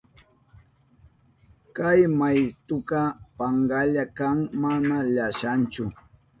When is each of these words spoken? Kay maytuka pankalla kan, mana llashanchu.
Kay 1.75 1.99
maytuka 2.19 3.01
pankalla 3.37 4.03
kan, 4.17 4.37
mana 4.61 4.95
llashanchu. 5.15 5.83